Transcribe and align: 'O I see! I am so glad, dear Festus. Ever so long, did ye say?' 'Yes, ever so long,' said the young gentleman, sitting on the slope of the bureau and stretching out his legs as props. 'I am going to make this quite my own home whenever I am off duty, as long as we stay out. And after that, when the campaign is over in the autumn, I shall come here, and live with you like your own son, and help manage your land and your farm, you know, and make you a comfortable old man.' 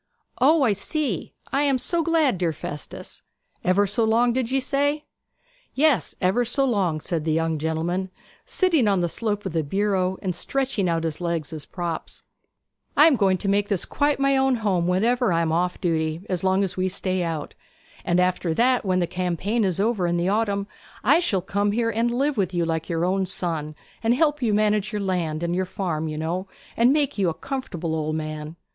'O 0.39 0.63
I 0.63 0.73
see! 0.73 1.35
I 1.53 1.61
am 1.61 1.77
so 1.77 2.01
glad, 2.01 2.39
dear 2.39 2.53
Festus. 2.53 3.21
Ever 3.63 3.85
so 3.85 4.03
long, 4.03 4.33
did 4.33 4.49
ye 4.49 4.59
say?' 4.59 5.05
'Yes, 5.75 6.15
ever 6.19 6.43
so 6.43 6.65
long,' 6.65 6.99
said 6.99 7.23
the 7.23 7.31
young 7.31 7.59
gentleman, 7.59 8.09
sitting 8.43 8.87
on 8.87 9.01
the 9.01 9.07
slope 9.07 9.45
of 9.45 9.53
the 9.53 9.61
bureau 9.61 10.17
and 10.23 10.35
stretching 10.35 10.89
out 10.89 11.03
his 11.03 11.21
legs 11.21 11.53
as 11.53 11.67
props. 11.67 12.23
'I 12.97 13.05
am 13.05 13.15
going 13.15 13.37
to 13.37 13.47
make 13.47 13.67
this 13.69 13.85
quite 13.85 14.19
my 14.19 14.35
own 14.37 14.55
home 14.55 14.87
whenever 14.87 15.31
I 15.31 15.41
am 15.43 15.51
off 15.51 15.79
duty, 15.79 16.25
as 16.27 16.43
long 16.43 16.63
as 16.63 16.75
we 16.75 16.87
stay 16.87 17.21
out. 17.21 17.53
And 18.03 18.19
after 18.19 18.55
that, 18.55 18.83
when 18.83 19.01
the 19.01 19.05
campaign 19.05 19.63
is 19.63 19.79
over 19.79 20.07
in 20.07 20.17
the 20.17 20.29
autumn, 20.29 20.65
I 21.03 21.19
shall 21.19 21.41
come 21.43 21.73
here, 21.73 21.91
and 21.91 22.09
live 22.09 22.37
with 22.37 22.55
you 22.55 22.65
like 22.65 22.89
your 22.89 23.05
own 23.05 23.27
son, 23.27 23.75
and 24.01 24.15
help 24.15 24.41
manage 24.41 24.91
your 24.91 25.01
land 25.03 25.43
and 25.43 25.55
your 25.55 25.65
farm, 25.65 26.07
you 26.07 26.17
know, 26.17 26.47
and 26.75 26.91
make 26.91 27.19
you 27.19 27.29
a 27.29 27.35
comfortable 27.35 27.95
old 27.95 28.15
man.' 28.15 28.55